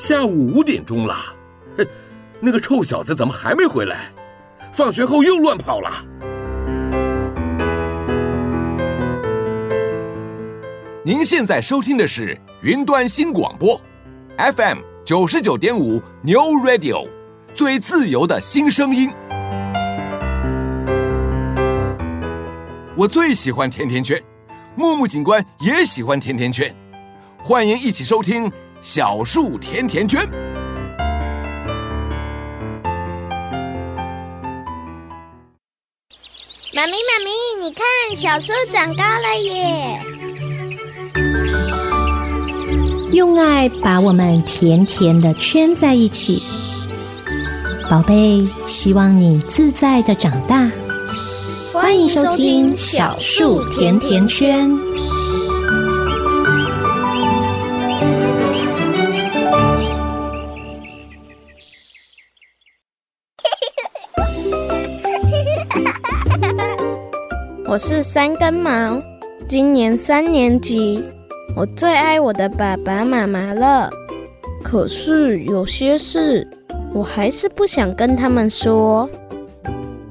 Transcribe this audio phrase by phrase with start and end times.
[0.00, 1.14] 下午五点钟了，
[1.76, 1.86] 哼，
[2.40, 4.06] 那个臭小子怎么还没回来？
[4.72, 5.90] 放学后又乱跑了。
[11.04, 13.78] 您现在收听的是云端新广播
[14.38, 17.06] ，FM 九十九点五 New Radio，
[17.54, 19.10] 最自由的新声音。
[22.96, 24.18] 我最喜欢甜甜圈，
[24.74, 26.74] 木木警官也喜欢甜甜圈，
[27.36, 28.50] 欢迎一起收听
[28.82, 30.26] 小树甜甜圈。
[36.72, 37.30] 妈咪，妈咪，
[37.60, 37.84] 你看，
[38.16, 40.00] 小树长高了耶！
[43.12, 46.42] 用爱把我们甜甜的圈在一起，
[47.90, 50.70] 宝贝，希望你自在的长大。
[51.70, 54.70] 欢迎收听小树甜甜圈。
[67.70, 69.00] 我是三根毛，
[69.48, 71.00] 今年三年级。
[71.54, 73.88] 我最爱我的爸爸妈妈了，
[74.60, 76.44] 可是有些事
[76.92, 79.08] 我还是不想跟他们说。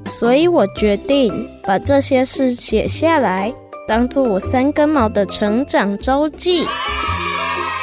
[0.06, 3.52] 所以我决定把这些事写下来，
[3.86, 6.64] 当做我三根毛的成长周记。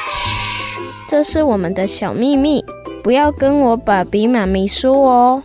[0.09, 2.65] 嘘，这是我们的小秘密，
[3.03, 5.43] 不要跟我爸比妈咪说哦。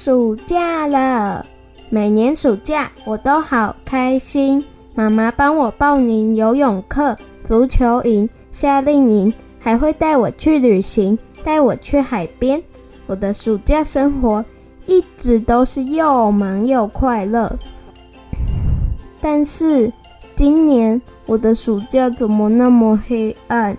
[0.00, 1.44] 暑假了。
[1.90, 12.62] 每年暑假我都好开心，妈妈帮我报名游泳课、足球营、夏令营，还会带我去旅行，带我去海边。
[13.08, 14.44] 我的暑假生活
[14.86, 17.58] 一直都是又忙又快乐。
[19.20, 19.92] 但是
[20.36, 23.76] 今年我的暑假怎么那么黑暗？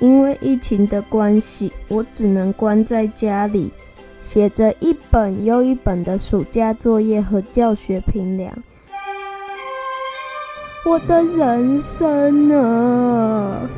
[0.00, 3.70] 因为疫情的关系，我只能关在家里。
[4.20, 8.52] 写着一本又一本的暑假作业和教学评量，
[10.84, 13.68] 我的人生啊！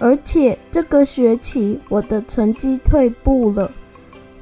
[0.00, 3.70] 而且这个学期我的成绩退步了。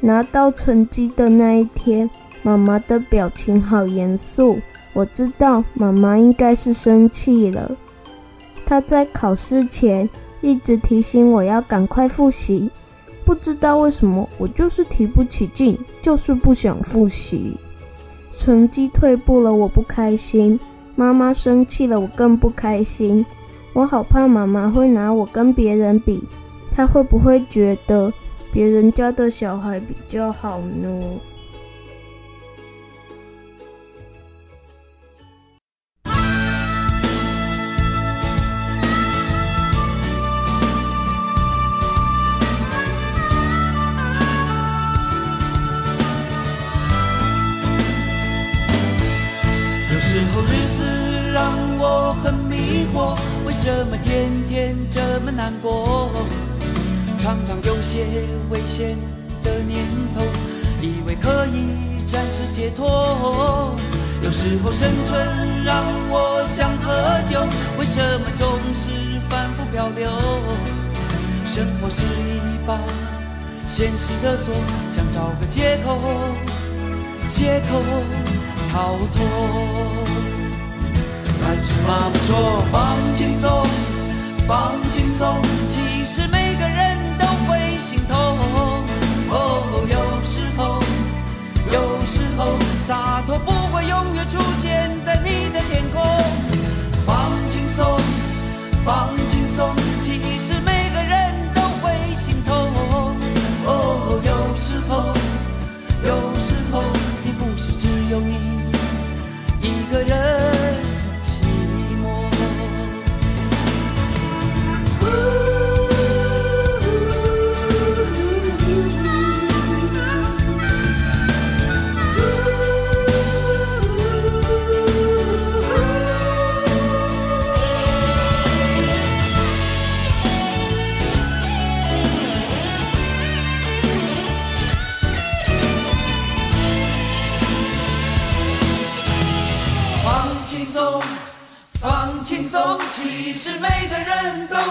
[0.00, 2.09] 拿到成绩的那一天，
[2.43, 4.59] 妈妈的表情好严肃，
[4.93, 7.71] 我知道妈妈应该是生气了。
[8.65, 10.09] 她在考试前。
[10.46, 12.70] 一直提醒我要赶快复习，
[13.24, 17.56] 不知道为什么我就是提不起劲，就是不想复习。
[18.30, 20.56] 成绩退步了，我不开心；
[20.94, 23.26] 妈妈生气了，我更不开心。
[23.72, 26.22] 我好怕妈妈会拿我跟别人比，
[26.70, 28.12] 她会不会觉得
[28.52, 31.02] 别人家的小孩比较好呢？
[53.44, 56.10] 为什么天天这么难过？
[57.18, 58.04] 常常有些
[58.50, 58.96] 危险
[59.42, 59.84] 的念
[60.14, 60.22] 头，
[60.80, 63.74] 以为可以暂时解脱。
[64.22, 67.40] 有时候生存让我想喝酒，
[67.78, 68.90] 为什么总是
[69.28, 70.10] 反复漂流？
[71.44, 72.78] 生活是一把
[73.66, 74.54] 现实的锁，
[74.92, 75.98] 想找个借口，
[77.28, 77.82] 借口
[78.72, 80.06] 逃脱。
[81.48, 83.62] 但是妈妈说放轻松，
[84.48, 88.18] 放轻松，其实每个人都会心痛。
[89.30, 90.80] 哦，有时候，
[91.70, 96.02] 有时候洒脱不会永远出现在你的天空。
[97.06, 97.96] 放轻松，
[98.84, 99.72] 放轻松，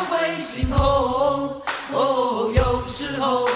[0.09, 1.61] 会心痛。
[1.93, 3.47] 哦，有时候，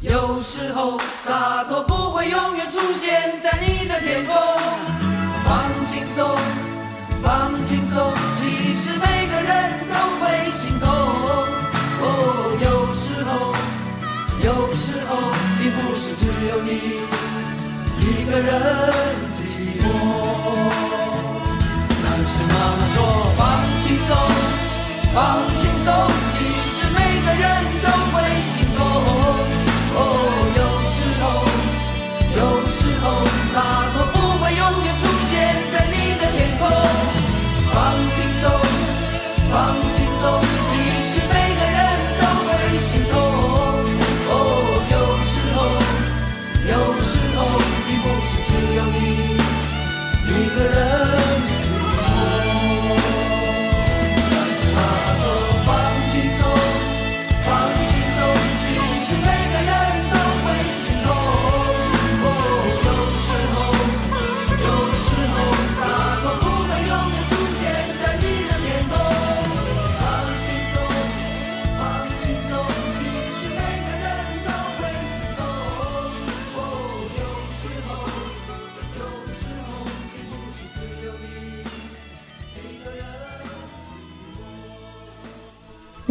[0.00, 4.34] 有时候洒脱不会永远出现在你的天空。
[5.44, 6.36] 放轻松，
[7.22, 10.88] 放轻松，其实每个人都会心痛。
[12.00, 12.06] 哦，
[12.62, 13.30] 有时候，
[14.42, 15.10] 有时候
[15.58, 17.02] 并不是只有你
[18.00, 18.48] 一个人
[19.32, 19.36] 寂
[19.82, 20.87] 寞。
[25.18, 25.92] 放轻松，
[26.38, 27.44] 其实每个人
[27.82, 27.87] 都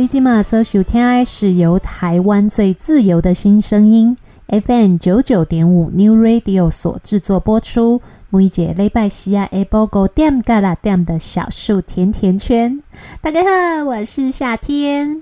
[0.09, 4.15] 今嘛所收听的是由台湾最自由的新声音
[4.47, 8.01] FM 九九点五 New Radio 所制作播出。
[8.29, 12.81] 每一节礼拜四啊，下播五点到六点的小树甜甜圈。
[13.21, 15.21] 大家好，我是夏天。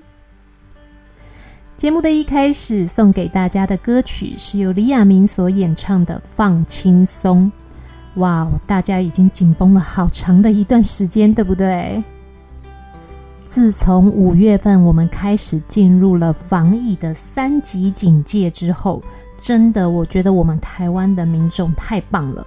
[1.76, 7.50] 节目的一开始送给大家的歌曲是由李亚明所演唱的《放轻松》。
[8.20, 12.02] 哇，大家已经紧绷了好长的一段时间，对不对？
[13.56, 19.02] 自从五月份我们开始进入了防疫的三级警戒之后，
[19.40, 22.46] 真的，我觉得我们台湾的民众太棒了。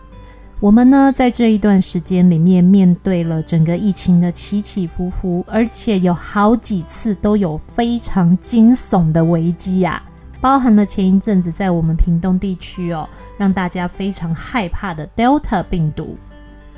[0.60, 10.04] 我们呢，在这一段时间里面，面对了整个疫情的起起伏伏，而且有好几次都有非常惊悚的危机啊，
[10.40, 16.16] 包含了前一阵子在我们屏东地区哦，让大家非常害怕的 Delta 病毒。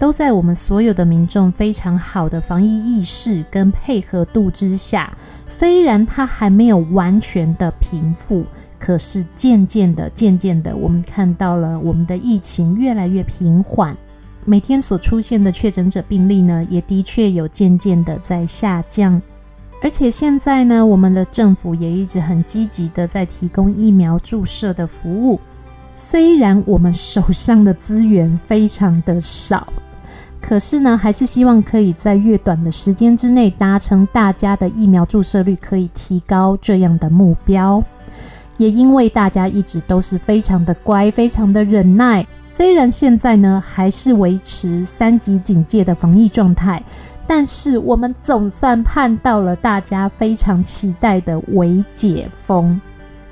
[0.01, 5.15] 都在我们所有的民众非常好的防疫意识跟配合度之下，
[5.47, 8.43] 虽然它还没有完全的平复，
[8.79, 13.95] 可是渐渐的、渐渐的，我们看到了我们的疫情越来越平缓，
[14.43, 19.21] 每天所出现的确诊者病例呢，也的确有渐渐的在下降，
[19.83, 25.39] 而且现在呢，我们的政府也一直很积极的在提供疫苗注射的服务，
[25.95, 29.71] 虽然我们手上的资源非常的少。
[30.41, 37.81] 可是呢，还是希望可以在越短的时间之内达成大家的疫苗注射率可以提高这样的目标。
[38.57, 46.83] 也因为大家一直都是非常的乖，非常的忍耐，虽然现在呢还是维持三级警戒的防疫状态，
[47.25, 52.79] 但是我们总算盼到了大家非常期待的维解封。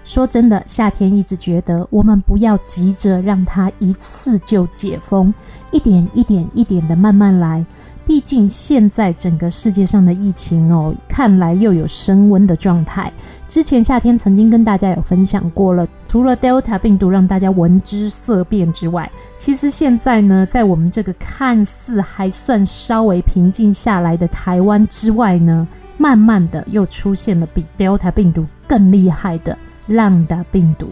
[0.09, 5.31] 说真的，夏天一直觉得我们不要急着让它一次就解封，
[5.69, 7.63] 一点一点一点的慢慢来。
[8.07, 13.13] 毕竟现在整个世界上的疫情哦，看来又有升温的状态。
[13.47, 19.07] 之前夏天曾经跟大家有分享过了，除了 Delta 病毒让大家闻之色变之外，
[19.37, 25.67] 其实现在呢，在我们这个看似还算稍微平静下来的台湾之外呢，
[25.99, 29.55] 慢慢的又出现了比 Delta 病毒更厉害的。
[29.89, 30.87] 浪的病毒，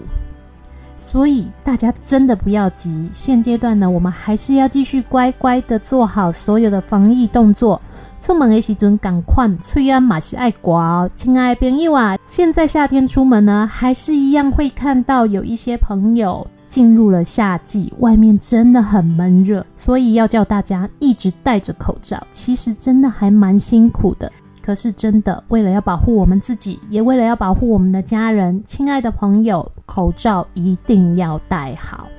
[0.99, 3.09] 所以大家真的不要急。
[3.13, 7.79] 现阶段呢，我们还是要继续乖乖的做好所有的防疫动作。
[8.19, 11.09] 出门的时准赶快，吹啊马西爱刮哦。
[11.15, 22.21] 亲爱的朋友啊，现在夏天出门呢，还是一样会看到有一些朋友进入了夏季，外面真的很闷热，所以要叫大家一直戴着口罩。
[22.31, 24.29] 其实真的还蛮辛苦的。
[24.67, 32.09] 可是真的，为了要保护我们自己，也为了要保护我们的家人、亲爱的朋友，口罩一定要戴好。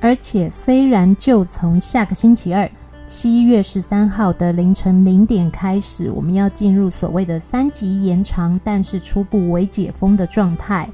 [0.00, 2.66] 而且，虽然就从下个星期二，
[3.06, 10.88] 七月十三号的凌晨零点开始，我们要进入所谓的三级延长，但是初步为解封的状态，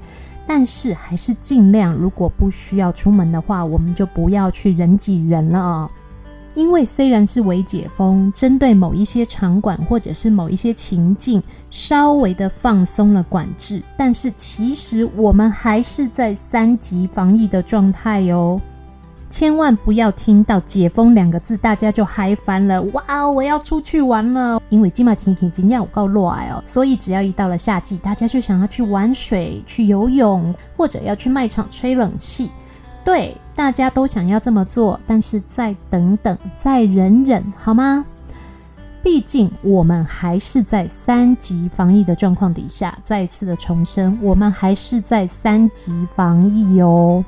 [0.44, 5.90] 但是还是尽量，如果不需要出门的话，我们就不要去人挤人了哦。
[6.56, 18.58] 因为虽然是微解封，针对某一些场馆或者是某一些情境稍微的放松了管制，但是其实我们还是在三级防疫的状态哟。
[19.28, 22.80] 千万不要听到解封两个字，大家就嗨翻了。
[22.84, 24.58] 哇，我要出去玩了！
[24.70, 32.50] 因为今马天气真的有够热哦，所以只要一到了夏季，大家就想要去玩水、去游泳，或者要去卖场吹冷气。
[33.06, 38.04] 对，大家都想要这么做，但是再等等，再忍忍，好吗？
[39.00, 42.98] 毕竟我们还是在三级防疫的状况底下。
[43.04, 47.24] 再次的重申，我们还是在三级防疫哦。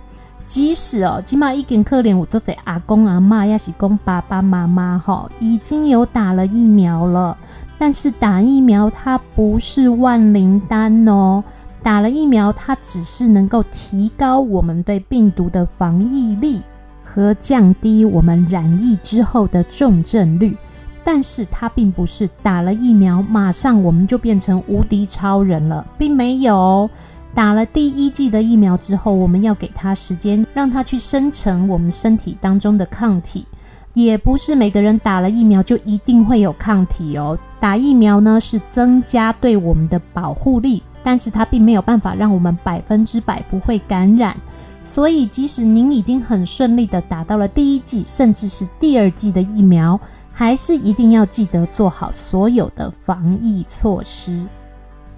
[0.48, 7.38] 即使哦，起码一点可怜，我都得阿公阿妈，要是公爸爸妈妈哈，已经有打了疫苗了。
[7.78, 11.44] 但是打疫苗它不是万灵丹哦，
[11.82, 16.62] 打了疫苗它只是能够提高我们对病毒的防疫力
[17.04, 20.56] 和降低我们染疫之后的重症率。
[21.04, 26.90] 但是它并不是打了疫苗马上我们就变成无敌超人了，并没有。
[27.34, 33.46] 打了第一剂的疫苗之后，我们要给他时间，让他去生成我们身体当中的抗体。
[33.94, 37.38] 也不是每个人打了疫苗就一定会有抗体哦。
[37.58, 44.36] 打疫苗呢，是增加对我们的保护力，但是它并没有办法让我们百分之百不会感染。
[44.84, 49.98] 所以，即使您已经很顺利的打到了第一剂，甚至是第二剂的疫苗，
[50.34, 54.46] 还是一定要记得做好所有的防疫措施。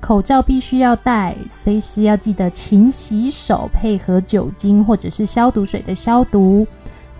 [0.01, 6.65] 口罩必须要戴，随时要记得勤洗手，配合酒精或者是消毒水的消毒。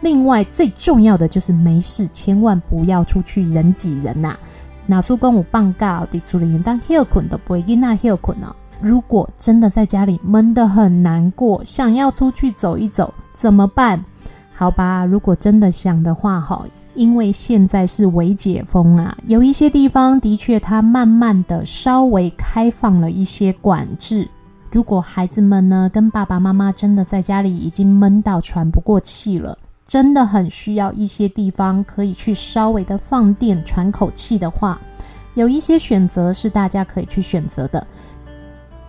[0.01, 4.39] 另外，最重要的就是没事千万不要出去人挤人呐、啊。
[4.87, 8.55] 哪苏公五棒告的处理当休困都不会给那休困哦。
[8.81, 14.03] 如果真的在家里闷得很难过，想要出去走一走，怎么办？
[14.55, 16.65] 好吧，如果真的想的话，哈。
[16.95, 24.29] 因为现在是微解封啊，有一些地方的确它慢慢的稍微开放了一些管制。
[24.73, 29.57] 如果孩子们呢跟爸爸妈妈真的在家里已经闷到喘不过气了，
[29.87, 34.79] 真的很需要一些地方可以去稍微的放电喘口气的话，
[35.35, 37.87] 有一些选择是大家可以去选择的。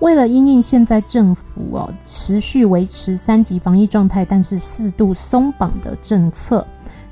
[0.01, 6.65] 为了因应现在政府哦持续维持三级防疫状态，但是适度松绑的政策。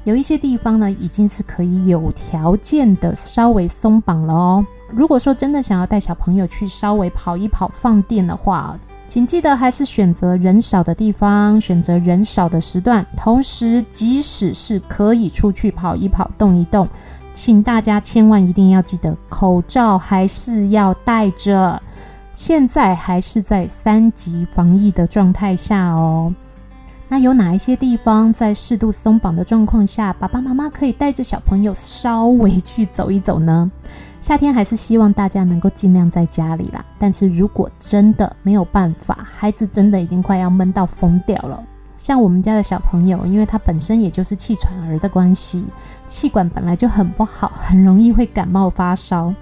[0.05, 4.65] 有一些地方呢，已经是可以有条件的稍微松绑了哦。
[4.91, 8.75] 如果说真的想要带小朋友去稍微跑一跑放电的话，
[9.07, 13.05] 请记得还是选择人少的地方，选择人少的时段。
[13.15, 16.87] 同时，即使是可以出去跑一跑、动一动，
[17.35, 21.79] 请大家千万一定要记得口罩还是要戴着。
[22.33, 26.33] 现在还是在三级防疫的状态下哦。
[27.07, 33.69] 那有哪一些地方在适度松绑的状况下，爸爸妈妈可以带着小朋友稍微去走一走呢？
[34.21, 36.85] 夏天还是希望大家能够尽量在家里啦。
[36.99, 41.63] 但是如果真的没有办法，孩子真的已经快要闷到疯掉了。
[41.97, 45.65] 像我们家的小朋友，因为他本身也就是气喘儿的关系，
[46.05, 49.33] 气管本来就很不好，很容易会感冒发烧。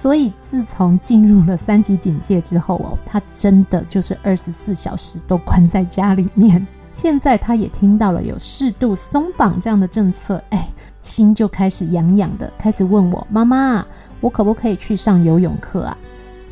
[0.00, 6.66] 所以自从进入了三级警戒之后哦，他真的就是二十四小时都关在家里面。
[6.94, 10.66] 现在他也听到了有适度松绑这样的政策，哎，
[11.02, 13.84] 心就开始痒痒的，开始问我妈妈，
[14.22, 15.94] 我可不可以去上游泳课啊？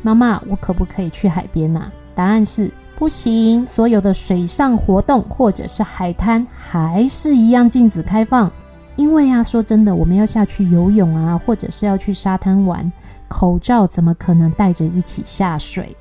[0.03, 1.91] 妈妈，我可不可以去海边啊？
[2.13, 8.51] 答案是不行，所有的水上活动或者是海滩还是一样禁止开放。
[8.95, 12.91] 因为啊，说真的，我们要下去游泳啊，或者是要去沙滩玩，
[13.29, 15.95] 口罩怎么可能带着一起下水？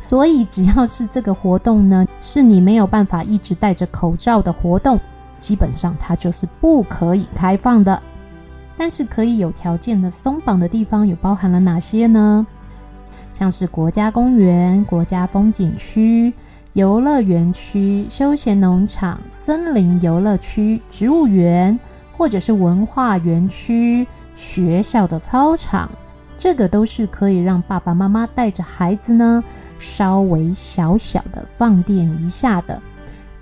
[0.00, 5.00] 所以，只要是这个活动呢，是你没有办法一直戴着口罩的活动，
[5.40, 8.00] 基本上它就是不可以开放的。
[8.76, 12.46] 但是可以有条件的松绑的地方，有包含了哪些呢？
[13.32, 16.32] 像是国家公园、国家风景区、
[16.74, 21.78] 游乐园区、休闲农场、森林游乐区、植物园，
[22.16, 25.88] 或者是文化园区、学校的操场，
[26.44, 29.42] 这个都是可以让爸爸妈妈带着孩子呢。
[29.78, 32.78] 稍微小小的放电一下的，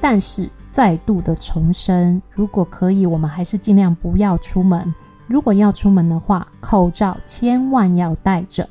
[0.00, 4.94] 但是再度的重申，如果可以，我们还是尽量不要出门。
[5.26, 8.68] 如果要出门的话，口罩千万要戴着。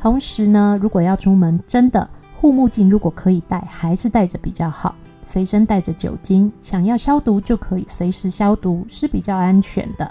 [0.00, 2.08] 同时呢，如果要出门，真的
[2.40, 4.94] 护目镜如果可以戴，还是戴着比较好。
[5.22, 10.08] 随身带着酒精，想要消毒就可以随时消毒，是比较安全的。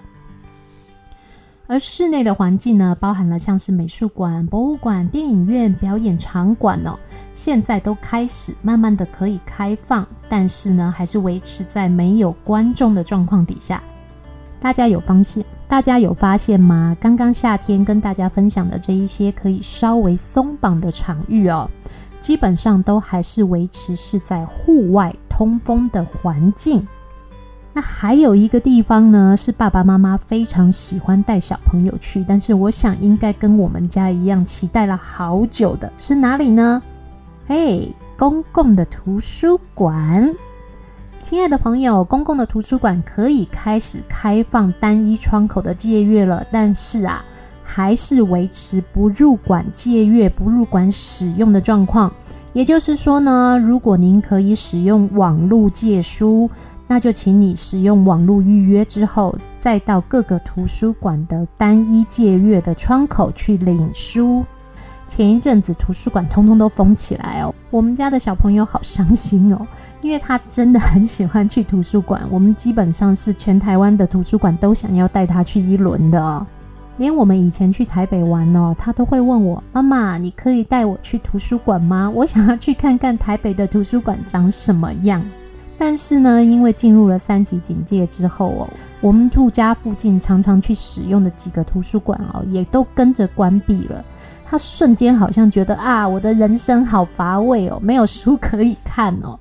[1.71, 6.99] 而室内的环境呢，包含了像是美术馆、博物馆、电影院、表演场馆哦，
[7.31, 13.81] 现在都开始慢慢的可以开放，但是呢，还是维持在没有观众的状况底下。
[14.59, 15.45] 大家有发现？
[15.69, 16.93] 大家有发现吗？
[16.99, 21.71] 刚刚夏天跟大家分享的这一些可以稍微松绑的场域哦，
[22.19, 26.85] 基本上都还是维持是在户外通风的环境。
[27.73, 36.81] 那还有一个地方呢，是爸爸妈妈非常喜欢带小朋友去，但是我想应该跟我们家一样期待了好久的，是哪里呢？
[37.47, 40.33] 嘿，公共的图书馆。
[41.21, 47.23] 亲爱的朋友，公共的图书馆可以开始开放单一窗口的借阅了，但是啊，
[47.63, 52.11] 还是维持不入馆借阅、不入馆使用的状况。
[52.53, 56.49] 也就是说呢，如果您可以使用网络借书，
[56.91, 64.43] 那就请你使用网络预约之后，再到各个图书馆的单一借阅的窗口去领书。
[65.07, 69.65] 前一阵子图书馆通通都封起来哦，我们家的小朋友好伤心哦。
[70.01, 76.45] 因为他真的很喜欢去图书馆，我们基本上是全台湾的图书馆都想要带他去一轮的哦。
[76.97, 82.11] 连我们以前去台北玩哦，他都会问我：“妈妈，你可以带我去图书馆吗？
[82.13, 85.23] 我想要去看看台北的图书馆长什么样。”
[85.83, 88.69] 但是呢，因为进入了三级警戒之后哦，
[89.01, 94.05] 我们住家附近常常去使用的几个图书馆哦，也都跟着关闭了。
[94.45, 99.39] 他瞬间好像觉得啊，我的人生好乏味哦，没有书可以看哦。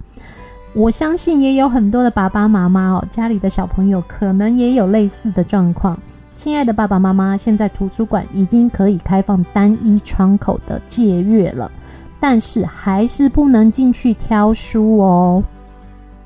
[0.73, 5.99] 我相信也有很多的爸爸妈妈哦，家里的小朋友可能也有类似的状况。
[6.37, 11.71] 亲爱的爸爸妈妈，现在图书馆已经可以开放单一窗口的借阅了，
[12.19, 15.45] 但是还是不能进去挑书哦。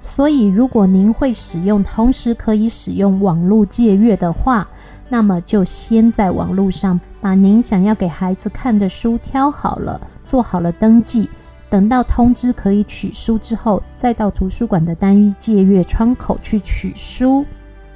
[0.05, 4.69] 所以，如果您会使用，同时可以使用网络借阅的话，
[5.09, 11.29] 那么就先在网络上把您想要给孩子看的书挑好了，做好了登记。
[11.69, 17.45] 等到通知可以取书之后，再到图书馆的单一借阅窗口去取书。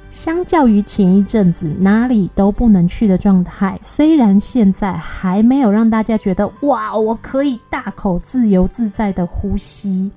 [0.09, 10.11] 相较于前一阵子哪里都不能去的状态，虽然现在还没有让大家觉得哇，我可以大口自由自在的呼吸，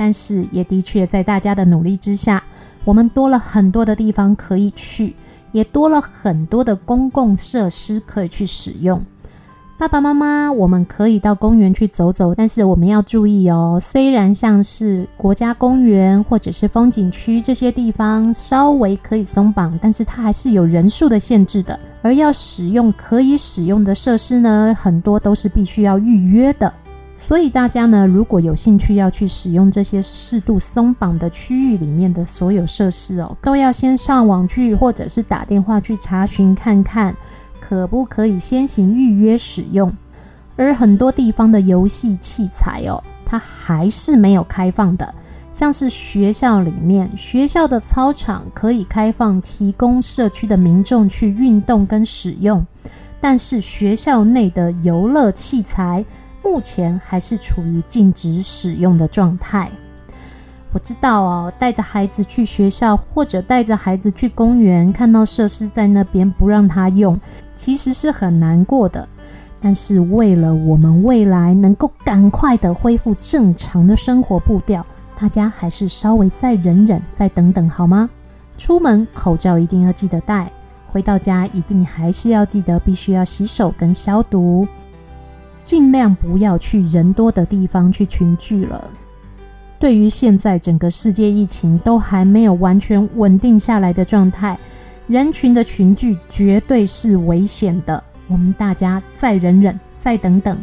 [0.00, 2.42] 但是也的确在大家的努力之下，
[2.86, 5.14] 我们多了很多的地方可以去，
[5.52, 9.04] 也多了很多的公共设施可以去使用。
[9.76, 13.78] 爸爸妈妈，我们可以到公园去走走，但是我们要注意哦。
[13.82, 21.78] 虽然像是国家公园或者是风景区这些地方稍微可以松绑，但是它还是有人数的限制的。
[22.00, 26.72] 而要使用可以使用的设施呢，很多都是必须要预约的。
[27.22, 37.14] 所以大家呢，如果有兴趣要去使用这些适度松绑的区域里面的所有设施哦，各位要先上网去，或者是打电话去查询看看。
[37.60, 39.94] 可不可以先行预约使用？
[40.56, 45.14] 而很多地方的游戏器材哦，它还是没有开放的。
[45.52, 52.66] 像是学校里面，学校的操场可以开放，提供社区的民众去运动跟使用。
[53.20, 56.02] 但是学校内的游乐器材，
[56.42, 59.70] 目前还是处于禁止使用的状态。
[60.72, 67.18] 我知道哦，带着孩子去学校，或者带着孩子去公园，看到设施在那边不让他用，
[67.56, 69.08] 其实是很难过的。
[69.60, 74.86] 但是为了我们未来能够赶快的恢复正常的生活步调，
[75.18, 78.08] 大家还是稍微再忍忍，再等等好吗？
[78.56, 80.50] 出门口罩一定要记得戴，
[80.86, 84.66] 回到家一定还是要记得必须要洗手跟消毒，
[85.62, 88.90] 尽量不要去人多的地方去群聚了。
[89.78, 94.58] 对于现在整个世界疫情都还没有完全稳定下来的状态，
[95.06, 98.02] 人群的群聚绝对是危险的。
[98.28, 100.56] 我们大家再忍忍，再等等。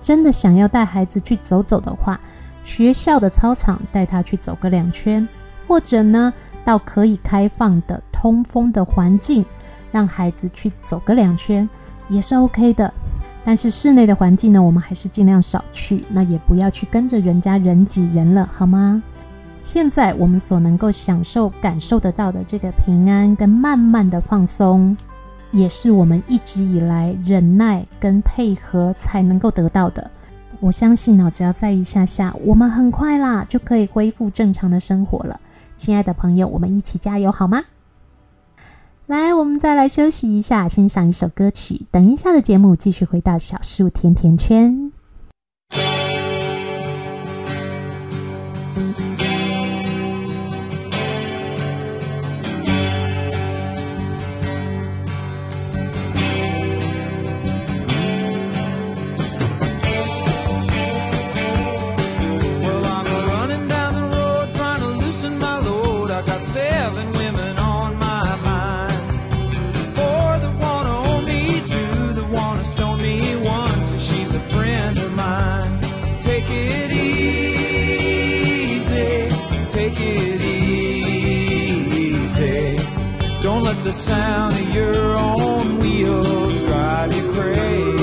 [0.00, 2.20] 真的想要带孩子去走走的话，
[2.62, 5.26] 学校的操场带他去走个两圈，
[5.66, 6.32] 或者呢，
[6.64, 9.44] 到可以开放的通风的环境，
[9.90, 11.68] 让孩子去走个两圈，
[12.08, 12.92] 也是 OK 的。
[13.48, 19.02] 但是室内的环境呢，我们还是尽量少去，那也不要去跟着人家人挤人了，好吗？
[19.62, 24.94] 现在我们所能够享受、感受得到的这个平安跟慢慢的放松，
[25.50, 30.10] 也是我们一直以来忍耐跟配合才能够得到的。
[30.60, 35.40] 我相信呢，只要再一下下，我们很快啦就可以恢复正常的生活了。
[35.74, 37.62] 亲爱的朋友，我们一起加油好吗？
[39.08, 41.86] 来，我们再来休息一下，欣赏一首歌曲。
[41.90, 44.92] 等一下的节目继续回到小树甜甜圈。
[83.88, 87.97] The sound of your own wheels drive you crazy.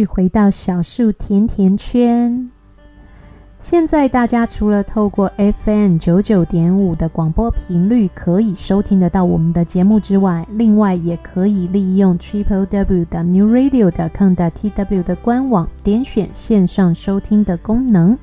[0.00, 2.50] 续回到小树甜甜圈。
[3.58, 18.16] 现在大家除了透过 FM 九九点五的广播频率可以收听得到我们的节目之外，另外也可以利用 triple w 的 new radio 的 com 的 tw 的官网点选线上收听的功能，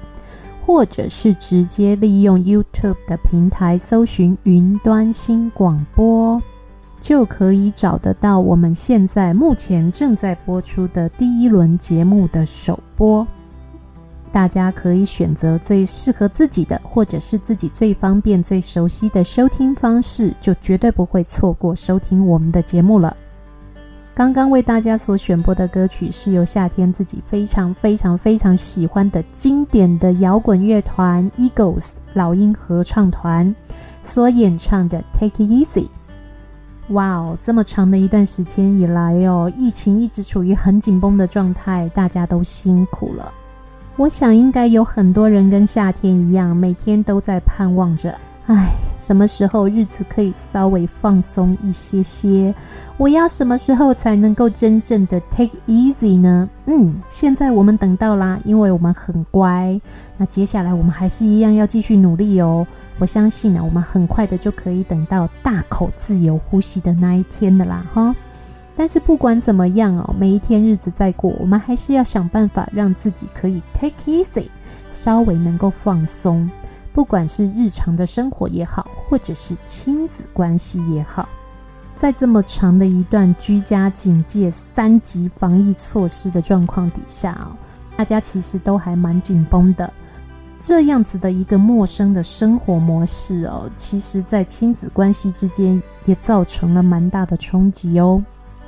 [0.66, 6.42] 或者是直接利用 YouTube 的平台搜寻云端新广播，
[7.00, 13.26] 就可以找得到我们现在目前正在播出的第一轮节目的首播。
[14.30, 23.16] 大家可以选择最适合自己的，或者是自己最方便、最熟悉的收听方式，就绝对不会错过收听我们的节目了。
[24.14, 33.56] 刚刚为大家所选播的歌曲是由夏天自己非常非常非常喜欢的经典的摇滚乐团 Eagles 老鹰合唱团
[34.04, 35.84] 所演唱的《Take It Easy》。
[36.90, 43.32] 哇哦，这么长的一段时间以来哦，疫情一直处于很紧绷的状态，大家都辛苦了。
[43.98, 48.16] 我想应该有很多人跟夏天一样，每天都在盼望着，
[48.48, 52.56] 唉，什么时候日子可以稍微放松一些些？
[52.96, 56.48] 我要什么时候才能够真正的 take easy 呢？
[56.66, 59.78] 嗯，现在我们等到啦，因为我们很乖。
[60.16, 62.66] 那接下来我们还是一样要继续努力哦。
[63.00, 68.16] 我相信呢，我们很快的就可以等到大口自由呼吸的那一天的啦，哈。
[68.78, 74.46] 但是不管怎么样哦，每一天日子在过，我们还是要想办法让自己可以 take easy，
[74.90, 76.50] 稍微能够放松。
[76.98, 81.30] 不管是日常的生活也好，或者是亲子关系也好，
[81.96, 87.54] 在这么长的一段居家警戒三级防疫措施的状况底下哦，
[87.96, 89.94] 大家其实都还蛮紧绷的。
[90.60, 98.20] 这样子的一个陌生的生活模式哦，其实在亲子关系之间也造成了蛮大的冲击哦。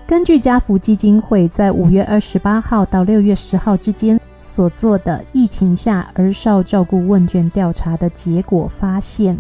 [0.06, 9.38] 根据家福基金会在五月二十八号到六月十号之间所做的疫情下儿少照顾问卷调查的结果发现，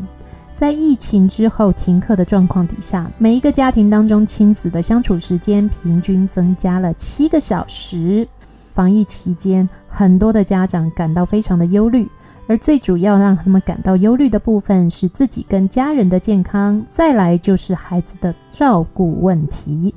[0.54, 8.26] 在疫情之后停课的状况底下，每一个家庭当中亲子的相处时间平均增加了七个小时。
[8.72, 12.08] 防疫期间，很多的家长感到非常的忧虑，
[12.48, 19.94] 而最主要让他们感到忧虑的部分是自己跟家人的健康，再来就是孩子的照顾问题。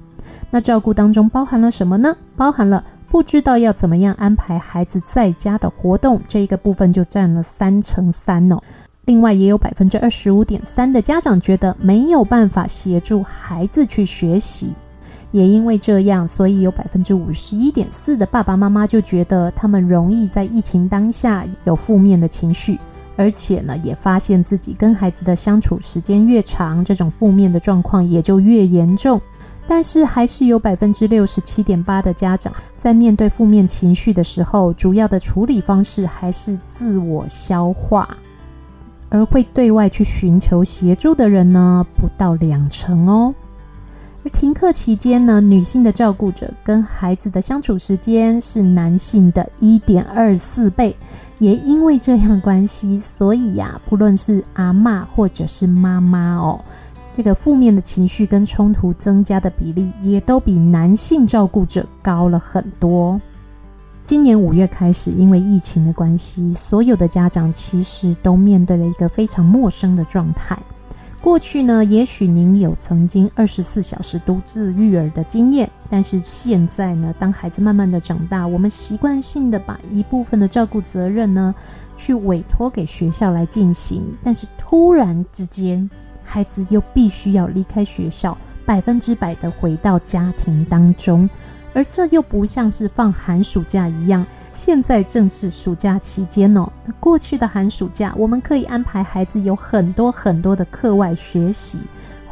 [0.51, 2.16] 那照顾当中包含了什么呢？
[2.35, 8.59] 包含了不知道要怎么样安排孩子在家的活动，这一个部分就占了三成三哦。
[9.05, 14.72] 另外，也有百分之二十五点三的家长觉得没有办法协助孩子去学习，
[15.31, 22.79] 也因为这样，所以有百分之五十一点四的爸爸妈妈就觉得他们容易在疫情当下有负面的情绪，
[23.16, 29.20] 而且呢，也发现自己跟孩子的相处时间越长，这种负面的状况也就越严重。
[29.66, 38.16] 但是，还是有百分之六十七点八的家长在面对负面情绪的时候，主要的处理方式还是自我消化。
[39.09, 43.35] 而会对外去寻求协助的人呢，不到两成哦。
[44.25, 50.96] 而停课期间呢，女性的照顾者跟孩子的相处时间是男性的一点二四倍。
[51.38, 56.61] 也因为这样关系，所以呀、不论是阿嬷或者是妈妈哦，
[57.14, 63.20] 这个负面的情绪跟冲突增加的比例，也都比男性照顾者高了很多。
[64.03, 70.59] 今年五月开始，因为疫情的关系，所有的家长其实都面对了一个非常陌生的状态。
[71.20, 81.55] 过去呢，也许您有曾经二十四小时独自育儿的经验，但是现在呢，当孩子慢慢的长大，我们习惯性的把一部分的照顾责任呢，
[81.96, 85.88] 去委托给学校来进行，但是突然之间，
[86.33, 91.29] 孩子又必须要离开学校，百分之百的回到家庭当中。
[91.75, 96.66] 而这又不像是放寒暑假一样，现在正是暑假期间哦。
[96.99, 101.79] 过去的寒暑假，我们可以安排孩子有很多很多的课外学习，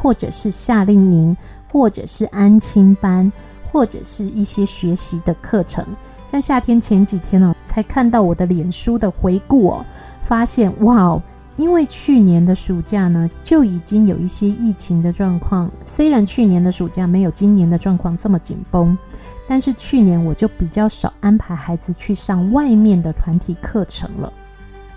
[0.01, 1.37] 或者是夏令营，
[1.71, 3.31] 或者是安亲班，
[3.71, 5.85] 或者是一些学习的课程。
[6.27, 9.85] 像夏天前几天哦，才看到我的脸书的回顾哦，
[10.23, 11.21] 发现哇哦，
[11.61, 15.69] 因为去年的暑假呢，就已经有一些疫情的状况。
[15.85, 18.97] 虽然去年的暑假没有今年的状况这么紧绷。
[19.47, 24.31] 但是去年我就比较少安排孩子去上外面的团体课程了。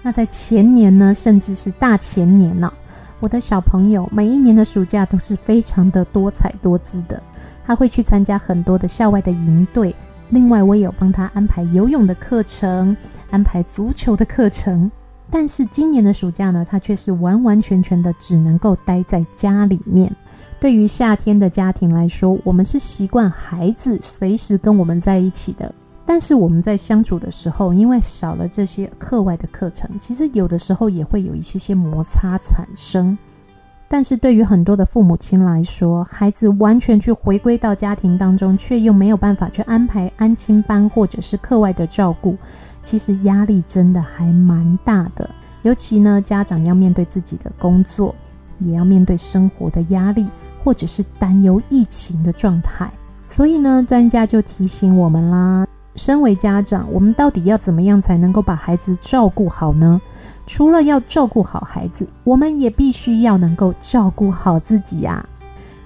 [0.01, 2.73] 那在前年呢，甚至是大前年呢，
[3.19, 7.21] 我的小朋友每一年的暑假都是非常的多彩多姿的。
[7.67, 9.93] 他会去参加很多的校外的营队，
[10.31, 12.97] 另外我也有帮他安排游泳的课程，
[13.31, 14.89] 安排足球的课程。
[15.37, 20.15] 但是今年的暑假呢，他却是完完全全的只能够待在家里面。
[20.61, 25.75] 对于夏天的家庭来说，我们是习惯孩子随时跟我们在一起的。
[26.07, 33.19] 但是我们在相处的时候，因为少了这些课外的课程，其实有的时候也会有一些些摩擦产生。
[33.89, 42.37] 但是对于很多的父母亲来说，孩子完全去回归到家庭当中，却又没有办法去安排安亲班或者是课外的照顾，
[42.85, 45.29] 其实压力真的还蛮大的。
[45.63, 48.15] 尤其呢，家长要面对自己的工作，
[48.61, 50.29] 也要面对生活的压力。
[50.65, 52.91] 或者是担忧疫情的状态，
[53.29, 60.01] 所以呢，专家就提醒我们啦：身为家长，我们到底要怎么样才能够把孩子照顾好呢？
[60.47, 65.23] 除了要照顾好孩子，我们也必须要能够照顾好自己呀。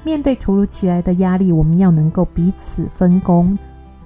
[0.04, 3.58] 面对突如其来的压力，我们要能够彼此分工。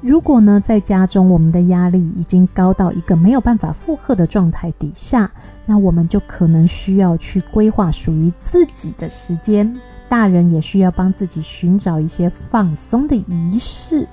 [0.02, 5.30] 如果呢，在家中我们的压力已经高到一个没有办法负荷的状态底下，
[5.64, 9.72] 那我们就可能需要去规划属于自己的时间。
[10.08, 14.08] 大人也需要帮自己寻找一些放松的仪式，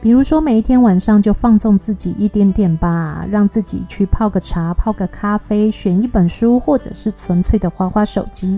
[0.00, 8.56] 比如说每一天晚上就放纵自己一点点吧，让自己去泡个茶、泡个咖啡，选一本书，或者是纯粹的滑滑手机，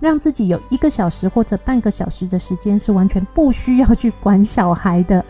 [0.00, 5.24] 让自己有一个小时或者半个小时的时间是完全不需要去管小孩的。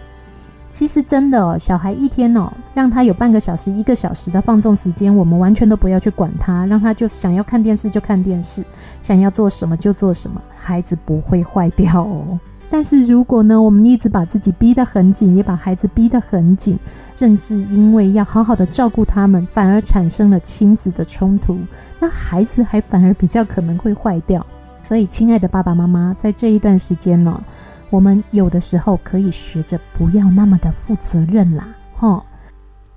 [0.70, 8.64] 其实真的哦，小孩一天哦，让他有半个小时、一个小时的放纵时间，我们完全都不要去管他，让他就想要看电视就看电视，
[9.02, 12.38] 想要做什么就做什么，孩子不会坏掉哦。
[12.70, 16.78] 但是如果呢，我们一直把自己逼得很紧，也把孩子逼得很紧，
[17.16, 21.58] 甚至因为要好好的照顾他们，反而产生了亲子的冲突，
[21.98, 24.46] 那孩子还反而比较可能会坏掉。
[24.84, 27.42] 所以，亲爱的爸爸妈妈，在这一段时间呢。
[27.90, 32.22] 我们有的时候可以学着不要那么的负责任啦，齁。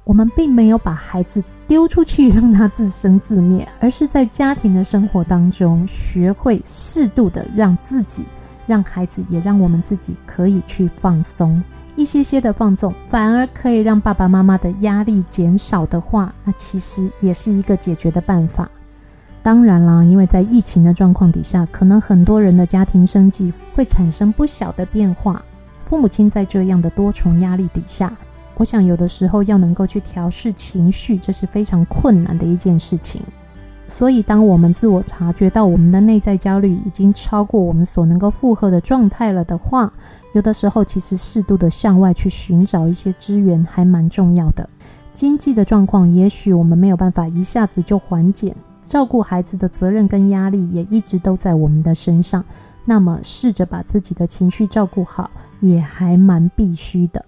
[0.05, 8.25] 我们并没有把孩子丢出去让他自生自灭，而是在家庭的生活当中学会适度的让自己、
[8.67, 11.63] 让孩子也让我们自己可以去放松
[11.95, 18.69] 一些些的放纵，反而可以让爸爸妈妈的压力减少的话，那其实也是一个解决的办法。
[19.43, 25.43] 当然啦，因为在疫情的状况底下，可能很多人的家庭生计会产生不小的变化。
[25.85, 28.11] 父母亲在这样的多重压力底下，
[28.55, 33.21] 我想有的时候要能够去调试情绪，这是非常困难的一件事情。
[33.89, 39.91] 所以，当我们自我察觉到我们的内在焦虑已经超过我们所能够负荷的状态了的话，
[40.33, 44.67] 有的时候其实适度的向外去寻找一些资源还蛮重要的。
[45.13, 52.43] 经济的状况，也许我们没有办法一下子就缓解，照顾孩子的责任跟压力也一直都在我们的身上。
[52.85, 57.23] 那么，试着把自己的情绪照顾好，也还蛮必须的。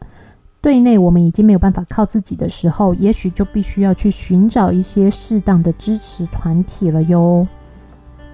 [0.62, 7.48] 对内我们已经没有办法靠自己的时候，也许就必须要去寻找一些适当的支持团体了哟。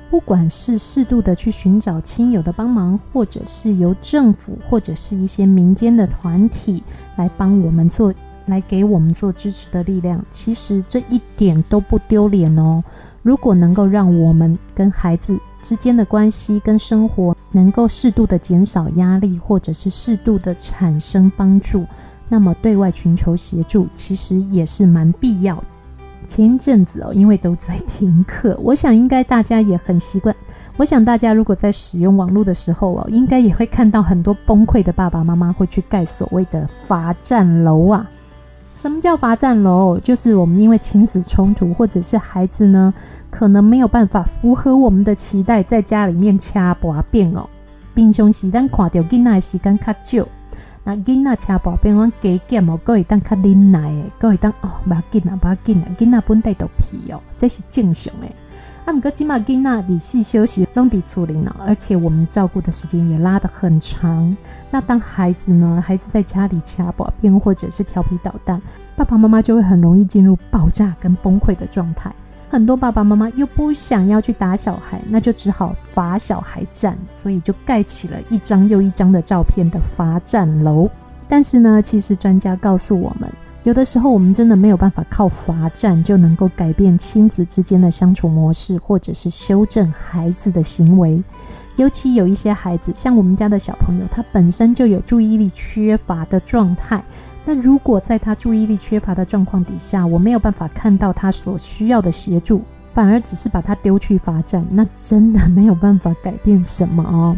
[0.09, 6.83] 不管是适度的去寻找亲友的帮忙，或者是由政府或者是一些民间的团体
[7.17, 8.13] 来帮我们做，
[8.47, 12.83] 来给我们做支持的力量，其实这一点都不丢脸哦。
[13.23, 21.85] 如果能够让我们跟孩子之间的关系跟生活能够适度的减少压力，或者是适度的产生帮助。
[22.27, 25.63] 那么对外寻求协助，其实也是蛮必要的。
[26.27, 30.33] 前一阵子哦，因为都在停课，我想应该大家也很习惯。
[30.77, 38.09] 我想大家如果在使用网络的时候哦，应该也会看到很多崩溃的爸爸妈妈会去盖所谓的罚站楼啊。
[38.81, 39.99] 什么叫罚站楼？
[39.99, 42.91] 就是我们因为亲子冲突，或者是孩子呢，
[43.29, 47.47] 可能没有办法符合我们的期待，在家里面掐把变哦。
[47.93, 50.27] 平常时咱看到囡仔的时间较少。
[50.83, 58.35] 那囡仔车宝变阮加减哦，各会当较忍耐诶，各会当哦，不要紧啊，不要紧啊，囡仔本带着皮哦，这是正常诶。
[58.85, 64.35] 啊，毋过即马囡仔离世休息拢伫厝里呢，而且我们照顾的时间也拉得很长。
[64.71, 68.59] 那当孩子呢，孩子在家里掐宝片或者是调皮捣蛋，
[68.95, 72.09] 爸爸妈妈就会很容易进入爆炸跟崩溃的状态。
[72.49, 80.89] 很多爸爸妈妈又不想要去打小孩，那就只好罚小孩站，所以就盖起了一张又一张的照片的罚站楼。
[81.27, 83.29] 但是呢，其实专家告诉我们，
[83.63, 91.21] 有的时候我们真的没有办法靠罚站就能够改变亲子之间的相处模式，或者是修正孩子的行为。
[91.77, 97.03] 尤其有一些孩子，像我们家的小朋友，他本身就有注意力缺乏的状态。
[97.43, 102.61] 那如果在他注意力缺乏的状况底下，我没有办法看到他所需要的协助，
[102.93, 107.35] 反而只是把他丢去罚站，那真的没有办法改变什么哦。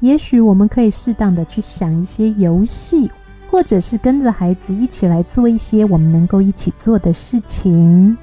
[0.00, 3.08] 也许我们可以适当的去想一些游戏，
[3.50, 8.16] 或者是跟着孩子一起来做一些我们能够一起做的事情，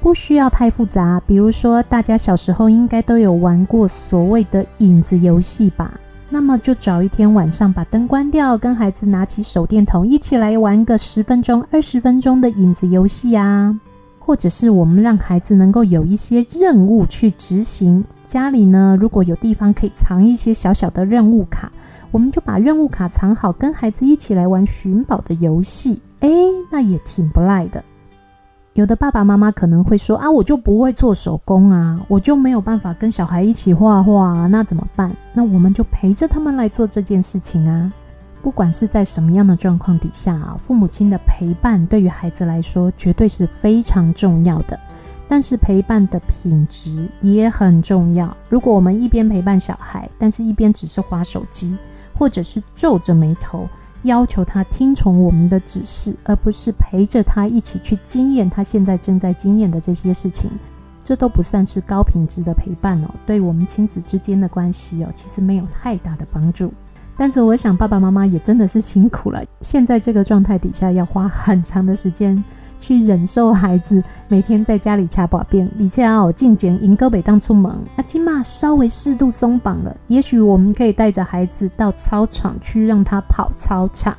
[0.00, 1.20] 不需要太复杂。
[1.26, 5.98] 比如说，大家小时候应该都有玩过所谓的影子游戏吧。
[6.30, 13.74] 那么就找一天晚上把灯关掉，跟孩子拿起手电筒一起来玩个十分钟、二十分钟的影子游戏啊，
[14.18, 18.04] 或者是我们让孩子能够有一些任务去执行。
[18.26, 21.72] 家里呢，如果有地方可以藏一些小小的任务卡，
[22.10, 25.98] 我们就把任务卡藏好，跟孩子一起来玩寻宝的游戏。
[26.20, 27.82] 诶，那也挺不赖的。
[28.78, 35.10] 有的爸爸妈妈可能会说啊，我就不会做手工啊，我就没有办法跟小孩一起画画，那怎么办？
[35.32, 37.92] 那我们就陪着他们来做这件事情啊。
[38.40, 44.78] 不管是在什么样的状况底下啊，父母亲的陪伴对于孩子来说绝对是非常重要的。
[45.26, 48.32] 但是陪伴的品质也很重要。
[48.48, 51.76] 如果我们一边陪伴小孩，但是一边只是划手机，
[52.16, 53.68] 或者是皱着眉头。
[54.02, 60.50] 要求他听从我们的指示，而不是陪着他一起去经验他现在正在经验的这些事情，
[61.02, 63.08] 这都不算是高品质的陪伴哦。
[63.26, 66.72] 对我们亲子之间的关系哦，其实没有太大的帮助。
[67.16, 72.42] 但是我想爸爸妈妈也真的是辛苦了，现在这个状态底下要花很长的时间。
[72.80, 79.96] 去忍受孩子每天在家里掐把变，而且要进前迎哥北当出门，那起码稍微适度松绑了。
[80.06, 84.16] 也许我们可以带着孩子到操场去，让他跑操场。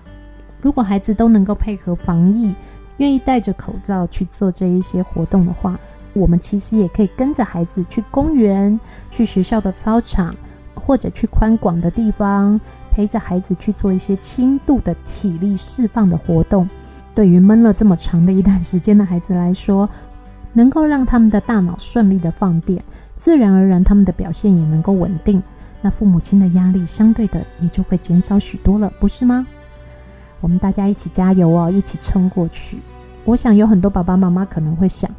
[0.62, 2.54] 如果孩子都能够配合防疫，
[2.98, 5.80] 愿意戴着口罩去做这一些活动的话，
[6.14, 8.78] 我们其实也可以跟着孩子去公园、
[9.10, 10.36] 去学校的操场，
[10.76, 12.60] 或者去宽广的地方，
[12.92, 16.68] 陪着孩子去做一些轻度的体力释放的活动。
[17.20, 19.90] 对于闷了这么长的一段时间的孩子来说，
[20.54, 22.82] 能够让他们的大脑顺利的放电，
[23.18, 25.44] 自然而然他们的表现也能够稳定，
[25.82, 29.46] 那父母亲的压力相对的也就会减少许多了，不是吗？
[30.40, 32.78] 我们大家一起加油哦，一起撑过去。
[33.26, 35.12] 我想有很多爸爸妈妈可能会想，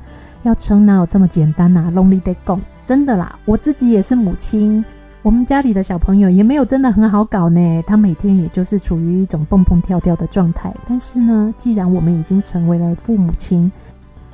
[0.43, 4.83] 要撑哪有这么简单呐？Lonely day gone，真的啦，我自己也是母亲。
[5.23, 10.75] 我们家里的小朋友也没有真的很好搞呢，他每天也就是处于一种蹦蹦跳跳的状态。
[10.89, 13.71] 但是呢，既然我们已经成为了父母亲，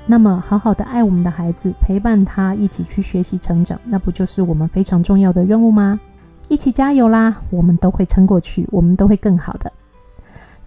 [0.07, 5.99] 那么好好的爱我们的孩子，陪伴他一起去学习成长，那不就是我们非常重要的任务吗？
[6.47, 7.43] 一起加油啦！
[7.51, 9.73] 我们都会撑过去，我们都会更好的。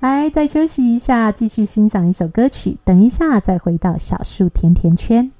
[0.02, 2.78] 来，再休息一下，继续欣赏一首歌曲。
[2.84, 5.32] 等一下再回到小树甜甜圈。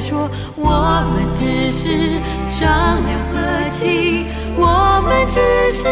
[0.00, 0.70] 说我
[1.12, 2.20] 们只是
[2.50, 2.68] 商
[3.06, 4.26] 量和气
[4.56, 5.84] 我们只是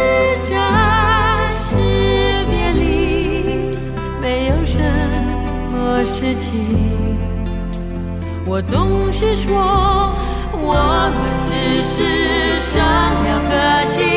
[0.43, 1.75] 暂时
[2.49, 3.71] 别离
[4.21, 4.79] 没有什
[5.71, 7.17] 么事情
[8.45, 10.13] 我总是说
[10.53, 10.73] 我
[11.13, 12.83] 们只是商
[13.23, 14.16] 量和气。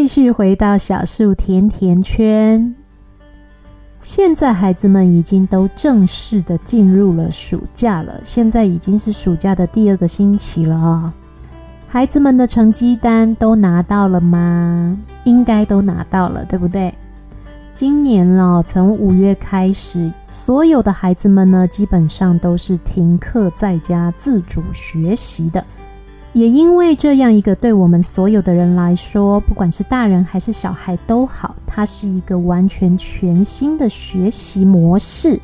[0.00, 2.72] 继续回到小树甜甜圈。
[4.00, 11.12] 现在孩子们已经都正式的进入了暑假了，现在已经是暑假的第二个星期了哦。
[11.88, 14.96] 孩子们的成绩单都拿到了吗？
[15.24, 16.94] 应该都拿到了，对不对？
[17.74, 25.64] 今年哦，从五月开始，所有的孩子们呢，基本上都是停课在家自主学习的。
[26.32, 35.40] 也因为这样一个对我们所有的人来说，不管是大人还是小孩都好，它是一个完全全新的学习模式。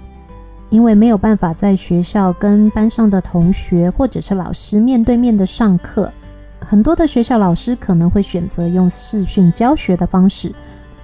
[0.71, 6.13] 因为没有办法在学校跟班上的同学或者是老师面对面的上课，
[6.59, 10.53] 很多的学校老师可能会选择用视讯教学的方式，